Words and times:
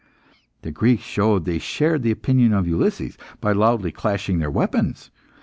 The 0.63 0.71
Greeks 0.71 1.03
showed 1.03 1.45
they 1.45 1.59
shared 1.59 2.01
the 2.01 2.09
opinion 2.09 2.53
of 2.53 2.67
Ulysses, 2.67 3.19
by 3.39 3.51
loudly 3.51 3.91
clashing 3.91 4.39
their 4.39 4.49
weapons. 4.49 5.11